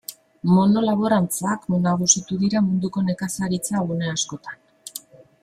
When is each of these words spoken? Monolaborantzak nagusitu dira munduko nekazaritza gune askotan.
Monolaborantzak 0.53 1.59
nagusitu 1.87 2.39
dira 2.45 2.63
munduko 2.65 3.05
nekazaritza 3.11 3.85
gune 3.91 4.11
askotan. 4.17 4.59